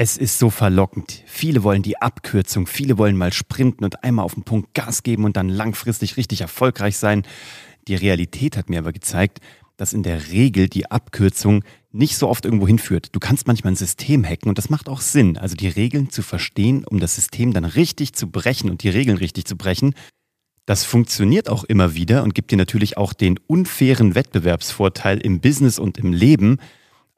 [0.00, 1.24] Es ist so verlockend.
[1.26, 5.24] Viele wollen die Abkürzung, viele wollen mal sprinten und einmal auf den Punkt Gas geben
[5.24, 7.24] und dann langfristig richtig erfolgreich sein.
[7.88, 9.40] Die Realität hat mir aber gezeigt,
[9.76, 13.08] dass in der Regel die Abkürzung nicht so oft irgendwo hinführt.
[13.10, 16.22] Du kannst manchmal ein System hacken und das macht auch Sinn, also die Regeln zu
[16.22, 19.96] verstehen, um das System dann richtig zu brechen und die Regeln richtig zu brechen.
[20.64, 25.80] Das funktioniert auch immer wieder und gibt dir natürlich auch den unfairen Wettbewerbsvorteil im Business
[25.80, 26.58] und im Leben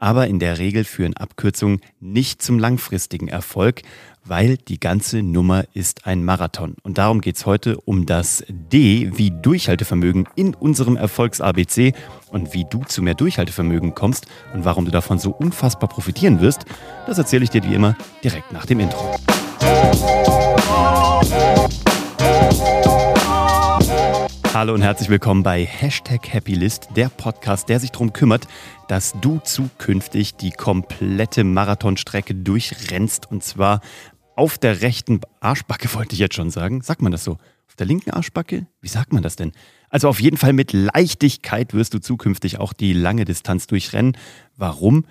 [0.01, 3.83] aber in der Regel führen Abkürzungen nicht zum langfristigen Erfolg,
[4.25, 6.75] weil die ganze Nummer ist ein Marathon.
[6.83, 11.93] Und darum geht es heute um das D wie Durchhaltevermögen in unserem Erfolgs-ABC
[12.31, 16.65] und wie du zu mehr Durchhaltevermögen kommst und warum du davon so unfassbar profitieren wirst.
[17.07, 19.15] Das erzähle ich dir wie immer direkt nach dem Intro.
[24.53, 28.49] Hallo und herzlich willkommen bei Hashtag Happylist, der Podcast, der sich darum kümmert,
[28.89, 33.81] dass du zukünftig die komplette Marathonstrecke durchrennst und zwar
[34.35, 36.83] auf der rechten Arschbacke, wollte ich jetzt schon sagen.
[36.83, 37.39] Sagt man das so?
[37.69, 38.67] Auf der linken Arschbacke?
[38.81, 39.53] Wie sagt man das denn?
[39.89, 44.17] Also auf jeden Fall mit Leichtigkeit wirst du zukünftig auch die lange Distanz durchrennen.
[44.57, 45.05] Warum?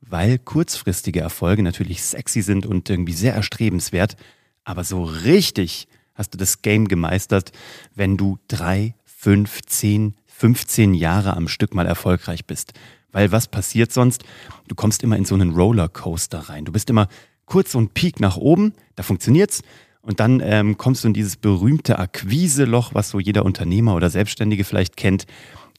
[0.00, 4.14] Weil kurzfristige Erfolge natürlich sexy sind und irgendwie sehr erstrebenswert,
[4.62, 7.52] aber so richtig hast du das Game gemeistert,
[7.94, 12.72] wenn du drei, fünf, zehn, 15 Jahre am Stück mal erfolgreich bist.
[13.12, 14.24] Weil was passiert sonst?
[14.68, 16.64] Du kommst immer in so einen Rollercoaster rein.
[16.66, 17.08] Du bist immer
[17.46, 19.62] kurz so ein Peak nach oben, da funktioniert's.
[20.02, 24.64] Und dann ähm, kommst du in dieses berühmte Akquiseloch, was so jeder Unternehmer oder Selbstständige
[24.64, 25.26] vielleicht kennt.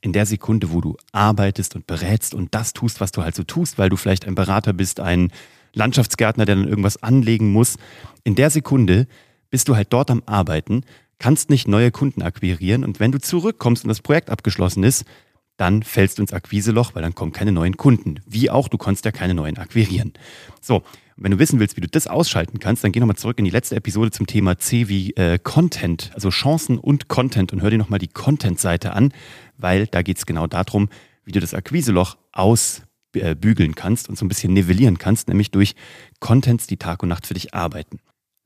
[0.01, 3.43] In der Sekunde, wo du arbeitest und berätst und das tust, was du halt so
[3.43, 5.31] tust, weil du vielleicht ein Berater bist, ein
[5.73, 7.77] Landschaftsgärtner, der dann irgendwas anlegen muss.
[8.23, 9.07] In der Sekunde
[9.49, 10.83] bist du halt dort am Arbeiten,
[11.19, 15.05] kannst nicht neue Kunden akquirieren und wenn du zurückkommst und das Projekt abgeschlossen ist,
[15.57, 18.19] dann fällst du ins Akquiseloch, weil dann kommen keine neuen Kunden.
[18.27, 20.13] Wie auch, du konntest ja keine neuen akquirieren.
[20.61, 20.83] So,
[21.17, 23.51] wenn du wissen willst, wie du das ausschalten kannst, dann geh nochmal zurück in die
[23.51, 27.79] letzte Episode zum Thema C wie äh, Content, also Chancen und Content und hör dir
[27.79, 29.11] nochmal die Content-Seite an,
[29.57, 30.89] weil da geht es genau darum,
[31.25, 35.75] wie du das Akquiseloch ausbügeln kannst und so ein bisschen nivellieren kannst, nämlich durch
[36.19, 37.99] Contents, die Tag und Nacht für dich arbeiten.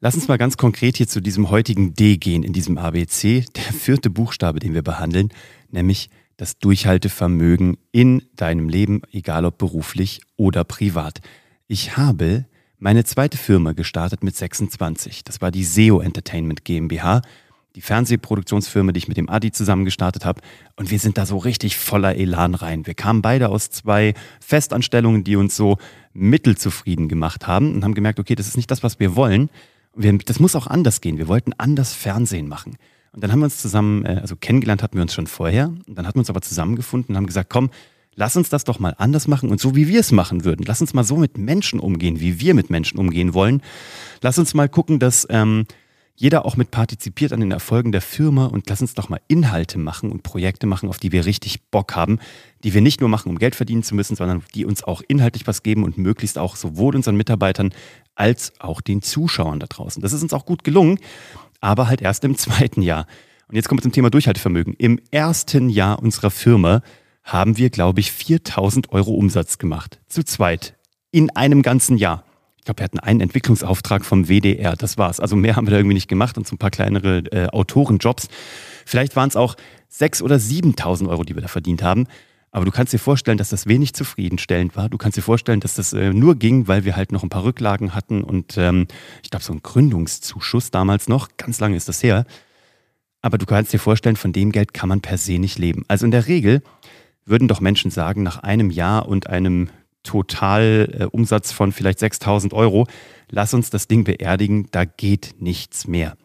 [0.04, 3.72] Lass uns mal ganz konkret hier zu diesem heutigen D gehen in diesem ABC, der
[3.72, 5.30] vierte Buchstabe, den wir behandeln,
[5.70, 11.22] nämlich das Durchhaltevermögen in deinem Leben, egal ob beruflich oder privat.
[11.68, 12.46] Ich habe
[12.80, 15.24] meine zweite Firma gestartet mit 26.
[15.24, 17.22] Das war die SEO Entertainment GmbH,
[17.76, 20.42] die Fernsehproduktionsfirma, die ich mit dem Adi zusammen gestartet habe.
[20.76, 22.88] Und wir sind da so richtig voller Elan rein.
[22.88, 25.78] Wir kamen beide aus zwei Festanstellungen, die uns so
[26.12, 29.52] mittelzufrieden gemacht haben und haben gemerkt, okay, das ist nicht das, was wir wollen.
[29.96, 31.18] Wir, das muss auch anders gehen.
[31.18, 32.78] Wir wollten anders Fernsehen machen.
[33.14, 35.68] Und dann haben wir uns zusammen, äh, also kennengelernt hatten wir uns schon vorher.
[35.68, 37.70] Und dann hatten wir uns aber zusammengefunden und haben gesagt, komm,
[38.16, 40.64] lass uns das doch mal anders machen und so wie wir es machen würden.
[40.66, 43.62] Lass uns mal so mit Menschen umgehen, wie wir mit Menschen umgehen wollen.
[44.22, 45.66] Lass uns mal gucken, dass ähm,
[46.22, 49.80] jeder auch mit partizipiert an den Erfolgen der Firma und lass uns doch mal Inhalte
[49.80, 52.20] machen und Projekte machen, auf die wir richtig Bock haben,
[52.64, 55.48] die wir nicht nur machen, um Geld verdienen zu müssen, sondern die uns auch inhaltlich
[55.48, 57.74] was geben und möglichst auch sowohl unseren Mitarbeitern
[58.14, 60.00] als auch den Zuschauern da draußen.
[60.04, 61.00] Das ist uns auch gut gelungen,
[61.60, 63.08] aber halt erst im zweiten Jahr.
[63.48, 64.76] Und jetzt kommen wir zum Thema Durchhaltevermögen.
[64.76, 66.84] Im ersten Jahr unserer Firma
[67.24, 70.00] haben wir, glaube ich, 4000 Euro Umsatz gemacht.
[70.08, 70.78] Zu zweit.
[71.10, 72.26] In einem ganzen Jahr.
[72.62, 74.76] Ich glaube, wir hatten einen Entwicklungsauftrag vom WDR.
[74.76, 75.20] Das war's.
[75.20, 78.28] Also mehr haben wir da irgendwie nicht gemacht und so ein paar kleinere äh, Autorenjobs.
[78.86, 79.56] Vielleicht waren es auch
[79.92, 82.06] 6.000 oder 7.000 Euro, die wir da verdient haben.
[82.52, 84.90] Aber du kannst dir vorstellen, dass das wenig zufriedenstellend war.
[84.90, 87.46] Du kannst dir vorstellen, dass das äh, nur ging, weil wir halt noch ein paar
[87.46, 88.88] Rücklagen hatten und ähm,
[89.24, 91.30] ich glaube, so ein Gründungszuschuss damals noch.
[91.38, 92.26] Ganz lange ist das her.
[93.24, 95.84] Aber du kannst dir vorstellen, von dem Geld kann man per se nicht leben.
[95.88, 96.62] Also in der Regel
[97.26, 99.70] würden doch Menschen sagen, nach einem Jahr und einem
[100.04, 102.88] Totalumsatz äh, von vielleicht 6000 Euro,
[103.30, 106.18] lass uns das Ding beerdigen, da geht nichts mehr.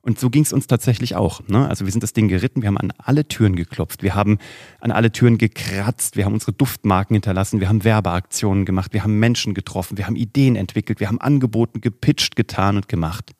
[0.00, 1.46] Und so ging es uns tatsächlich auch.
[1.48, 1.68] Ne?
[1.68, 4.38] Also wir sind das Ding geritten, wir haben an alle Türen geklopft, wir haben
[4.80, 9.18] an alle Türen gekratzt, wir haben unsere Duftmarken hinterlassen, wir haben Werbeaktionen gemacht, wir haben
[9.18, 13.32] Menschen getroffen, wir haben Ideen entwickelt, wir haben Angeboten gepitcht, getan und gemacht.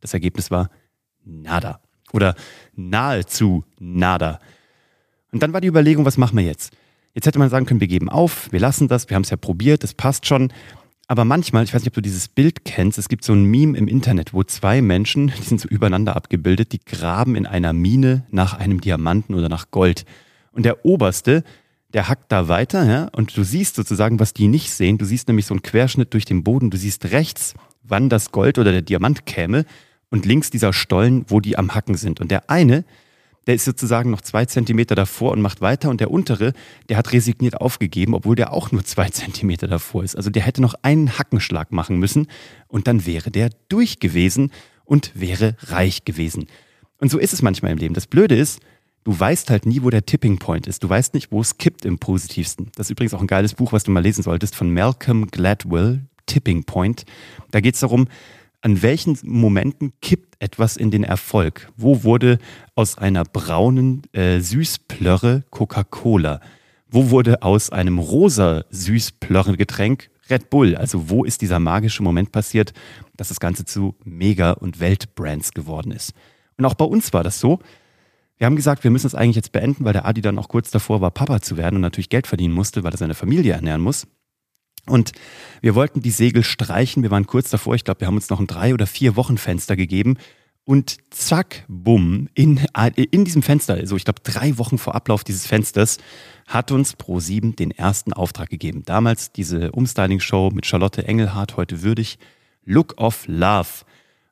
[0.00, 0.70] Das Ergebnis war
[1.24, 1.80] nada.
[2.12, 2.36] Oder
[2.74, 4.38] nahezu nada.
[5.32, 6.72] Und dann war die Überlegung, was machen wir jetzt?
[7.14, 9.36] Jetzt hätte man sagen können, wir geben auf, wir lassen das, wir haben es ja
[9.36, 10.52] probiert, das passt schon.
[11.06, 13.76] Aber manchmal, ich weiß nicht, ob du dieses Bild kennst, es gibt so ein Meme
[13.76, 18.24] im Internet, wo zwei Menschen, die sind so übereinander abgebildet, die graben in einer Mine
[18.30, 20.04] nach einem Diamanten oder nach Gold.
[20.52, 21.44] Und der oberste,
[21.92, 24.98] der hackt da weiter, ja, und du siehst sozusagen, was die nicht sehen.
[24.98, 26.70] Du siehst nämlich so einen Querschnitt durch den Boden.
[26.70, 29.64] Du siehst rechts, wann das Gold oder der Diamant käme
[30.10, 32.20] und links dieser Stollen, wo die am Hacken sind.
[32.20, 32.84] Und der eine,
[33.46, 36.52] der ist sozusagen noch zwei Zentimeter davor und macht weiter und der untere,
[36.88, 40.16] der hat resigniert aufgegeben, obwohl der auch nur zwei Zentimeter davor ist.
[40.16, 42.26] Also der hätte noch einen Hackenschlag machen müssen
[42.68, 44.50] und dann wäre der durch gewesen
[44.84, 46.46] und wäre reich gewesen.
[46.98, 47.94] Und so ist es manchmal im Leben.
[47.94, 48.60] Das Blöde ist,
[49.04, 50.82] du weißt halt nie, wo der Tipping Point ist.
[50.82, 52.70] Du weißt nicht, wo es kippt im positivsten.
[52.76, 56.02] Das ist übrigens auch ein geiles Buch, was du mal lesen solltest, von Malcolm Gladwell,
[56.26, 57.04] Tipping Point.
[57.50, 58.08] Da geht es darum,
[58.64, 61.70] an welchen Momenten kippt etwas in den Erfolg?
[61.76, 62.38] Wo wurde
[62.74, 66.40] aus einer braunen äh, Süßplörre Coca-Cola?
[66.88, 70.76] Wo wurde aus einem rosa Süßplörre-Getränk Red Bull?
[70.76, 72.72] Also wo ist dieser magische Moment passiert,
[73.18, 76.14] dass das Ganze zu Mega- und Weltbrands geworden ist?
[76.56, 77.58] Und auch bei uns war das so.
[78.38, 80.70] Wir haben gesagt, wir müssen es eigentlich jetzt beenden, weil der Adi dann auch kurz
[80.70, 83.82] davor war, Papa zu werden und natürlich Geld verdienen musste, weil er seine Familie ernähren
[83.82, 84.06] muss.
[84.86, 85.12] Und
[85.60, 87.02] wir wollten die Segel streichen.
[87.02, 87.74] Wir waren kurz davor.
[87.74, 90.16] Ich glaube, wir haben uns noch ein drei oder vier Wochen Fenster gegeben.
[90.66, 92.58] Und zack, bumm, in,
[93.10, 95.98] in diesem Fenster, also ich glaube drei Wochen vor Ablauf dieses Fensters,
[96.46, 98.82] hat uns Pro7 den ersten Auftrag gegeben.
[98.84, 102.18] Damals diese Umstyling-Show mit Charlotte Engelhardt, heute würdig,
[102.64, 103.84] Look of Love.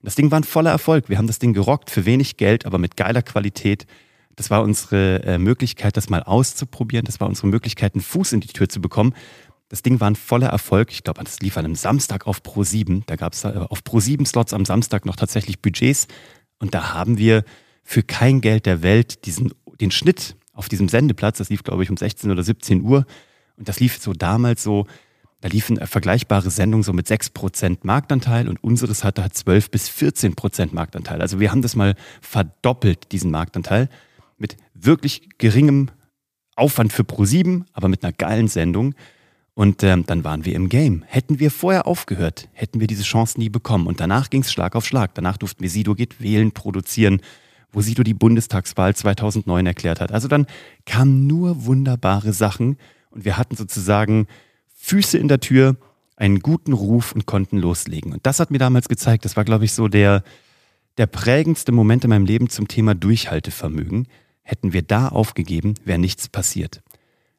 [0.02, 1.10] Das Ding war ein voller Erfolg.
[1.10, 3.87] Wir haben das Ding gerockt für wenig Geld, aber mit geiler Qualität.
[4.34, 7.05] Das war unsere äh, Möglichkeit, das mal auszuprobieren.
[7.05, 9.14] Das war unsere Möglichkeit, einen Fuß in die Tür zu bekommen.
[9.72, 10.92] Das Ding war ein voller Erfolg.
[10.92, 13.04] Ich glaube, das lief an einem Samstag auf Pro 7.
[13.06, 16.08] Da gab es äh, auf Pro 7 Slots am Samstag noch tatsächlich Budgets.
[16.58, 17.42] Und da haben wir
[17.82, 21.88] für kein Geld der Welt diesen, den Schnitt auf diesem Sendeplatz, das lief, glaube ich,
[21.88, 23.06] um 16 oder 17 Uhr.
[23.56, 24.86] Und das lief so damals so,
[25.40, 30.74] da liefen vergleichbare Sendungen so mit 6% Marktanteil und unseres hatte halt 12 bis 14%
[30.74, 31.22] Marktanteil.
[31.22, 33.88] Also wir haben das mal verdoppelt, diesen Marktanteil,
[34.36, 35.88] mit wirklich geringem
[36.56, 38.94] Aufwand für Pro7, aber mit einer geilen Sendung.
[39.54, 41.04] Und ähm, dann waren wir im Game.
[41.06, 43.87] Hätten wir vorher aufgehört, hätten wir diese Chance nie bekommen.
[43.87, 45.14] Und danach ging es Schlag auf Schlag.
[45.14, 47.20] Danach durften wir Sido geht wählen produzieren,
[47.70, 50.12] wo Sido die Bundestagswahl 2009 erklärt hat.
[50.12, 50.46] Also dann
[50.87, 52.78] kamen nur wunderbare Sachen
[53.10, 54.26] und wir hatten sozusagen
[54.75, 55.76] Füße in der Tür,
[56.16, 58.12] einen guten Ruf und konnten loslegen.
[58.12, 60.22] Und das hat mir damals gezeigt, das war, glaube ich, so der,
[60.96, 64.06] der prägendste Moment in meinem Leben zum Thema Durchhaltevermögen.
[64.43, 66.82] Hätten wir da aufgegeben, wäre nichts passiert.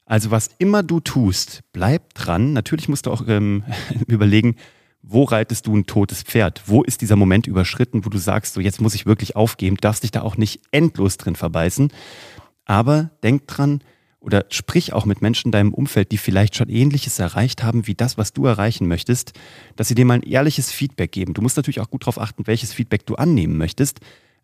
[0.06, 2.54] Also was immer du tust, bleib dran.
[2.54, 3.64] Natürlich musst du auch ähm,
[4.08, 4.56] überlegen,
[5.02, 6.64] wo reitest du ein totes Pferd?
[6.66, 10.04] Wo ist dieser Moment überschritten, wo du sagst, so jetzt muss ich wirklich aufgeben, darfst
[10.04, 11.92] dich da auch nicht endlos drin verbeißen.
[12.66, 13.82] Aber denk dran
[14.22, 17.96] oder sprich auch mit Menschen in deinem Umfeld, die vielleicht schon ähnliches erreicht haben wie
[17.96, 19.34] das, was du erreichen möchtest,
[19.76, 21.34] dass sie dir mal ein ehrliches Feedback geben.
[21.34, 24.00] Du musst natürlich auch gut darauf achten, welches Feedback du annehmen möchtest.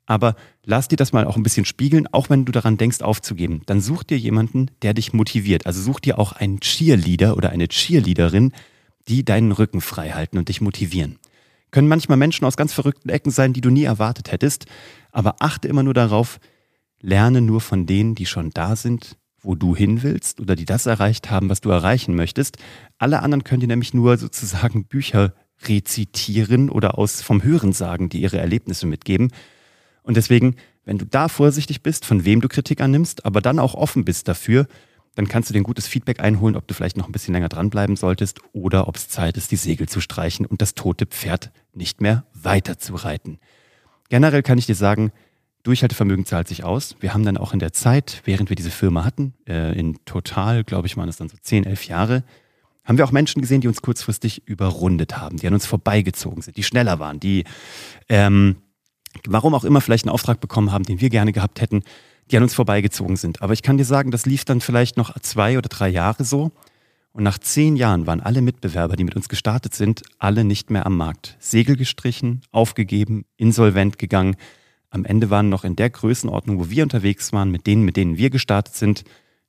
[0.09, 0.35] Aber
[0.65, 3.61] lass dir das mal auch ein bisschen spiegeln, auch wenn du daran denkst, aufzugeben.
[3.67, 5.67] Dann such dir jemanden, der dich motiviert.
[5.67, 8.51] Also such dir auch einen Cheerleader oder eine Cheerleaderin,
[9.07, 11.19] die deinen Rücken frei halten und dich motivieren.
[11.69, 14.65] Können manchmal Menschen aus ganz verrückten Ecken sein, die du nie erwartet hättest.
[15.11, 16.39] Aber achte immer nur darauf,
[17.00, 20.88] lerne nur von denen, die schon da sind, wo du hin willst oder die das
[20.88, 22.57] erreicht haben, was du erreichen möchtest.
[22.97, 25.35] Alle anderen können dir nämlich nur sozusagen Bücher
[25.67, 29.31] rezitieren oder aus vom Hören sagen, die ihre Erlebnisse mitgeben.
[30.04, 30.56] Und deswegen,
[30.86, 34.28] wenn du da vorsichtig bist, von wem du Kritik annimmst, aber dann auch offen bist
[34.28, 34.68] dafür,
[35.16, 37.50] dann kannst du dir ein gutes Feedback einholen, ob du vielleicht noch ein bisschen länger
[37.50, 41.51] dranbleiben solltest oder ob es Zeit ist, die Segel zu streichen und das tote Pferd
[41.74, 43.40] nicht mehr weiterzureiten.
[44.10, 45.12] Generell kann ich dir sagen,
[45.63, 46.96] Durchhaltevermögen zahlt sich aus.
[47.00, 50.63] Wir haben dann auch in der Zeit, während wir diese Firma hatten, äh, in total,
[50.63, 52.24] glaube ich, waren es dann so 10, 11 Jahre,
[52.86, 56.57] haben wir auch Menschen gesehen, die uns kurzfristig überrundet haben, die an uns vorbeigezogen sind,
[56.57, 57.44] die schneller waren, die
[58.08, 58.56] ähm,
[59.28, 61.84] warum auch immer vielleicht einen Auftrag bekommen haben, den wir gerne gehabt hätten,
[62.32, 63.42] die an uns vorbeigezogen sind.
[63.42, 66.51] Aber ich kann dir sagen, das lief dann vielleicht noch zwei oder drei Jahre so.
[67.12, 70.86] Und nach zehn Jahren waren alle Mitbewerber, die mit uns gestartet sind, alle nicht mehr
[70.86, 71.36] am Markt.
[71.39, 74.36] Segel gestrichen, aufgegeben, insolvent gegangen.
[74.92, 78.18] Am Ende waren noch in der Größenordnung, wo wir unterwegs waren, mit denen, mit denen
[78.18, 79.04] wir gestartet sind,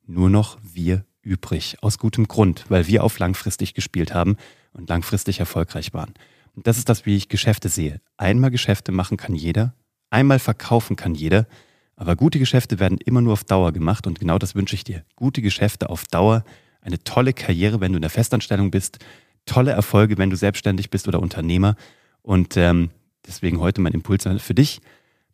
[0.07, 1.77] nur noch wir übrig.
[1.81, 4.37] Aus gutem Grund, weil wir auf langfristig gespielt haben
[4.73, 6.13] und langfristig erfolgreich waren.
[6.55, 8.01] Und das ist das, wie ich Geschäfte sehe.
[8.17, 9.73] Einmal Geschäfte machen kann jeder,
[10.09, 11.47] einmal verkaufen kann jeder,
[11.95, 15.03] aber gute Geschäfte werden immer nur auf Dauer gemacht und genau das wünsche ich dir.
[15.15, 16.43] Gute Geschäfte auf Dauer,
[16.81, 18.99] eine tolle Karriere, wenn du in der Festanstellung bist,
[19.45, 21.75] tolle Erfolge, wenn du selbstständig bist oder Unternehmer.
[22.21, 22.89] Und ähm,
[23.25, 24.81] deswegen heute mein Impuls für dich.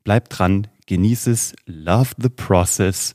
[0.03, 3.13] Bleib dran, genieße es, love the process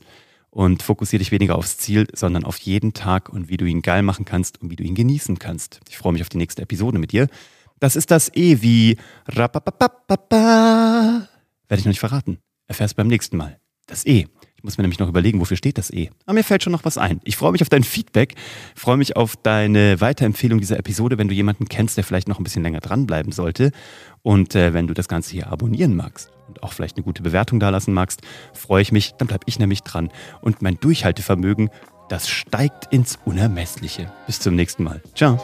[0.49, 4.03] und fokussiere dich weniger aufs Ziel, sondern auf jeden Tag und wie du ihn geil
[4.03, 5.79] machen kannst und wie du ihn genießen kannst.
[5.89, 7.27] Ich freue mich auf die nächste Episode mit dir.
[7.83, 9.51] Das ist das E wie Werde
[11.69, 12.37] ich noch nicht verraten.
[12.65, 13.59] Erfährst beim nächsten Mal.
[13.87, 14.27] Das E.
[14.61, 16.09] muss mir nämlich noch überlegen, wofür steht das E.
[16.25, 17.19] Aber mir fällt schon noch was ein.
[17.25, 18.35] Ich freue mich auf dein Feedback,
[18.73, 22.45] freue mich auf deine Weiterempfehlung dieser Episode, wenn du jemanden kennst, der vielleicht noch ein
[22.45, 23.73] bisschen länger dranbleiben sollte.
[24.21, 27.59] Und äh, wenn du das Ganze hier abonnieren magst und auch vielleicht eine gute Bewertung
[27.59, 28.21] dalassen magst,
[28.53, 30.09] freue ich mich, dann bleibe ich nämlich dran.
[30.39, 31.69] Und mein Durchhaltevermögen,
[32.07, 34.09] das steigt ins Unermessliche.
[34.25, 35.01] Bis zum nächsten Mal.
[35.15, 35.37] Ciao.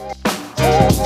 [0.60, 1.00] Thank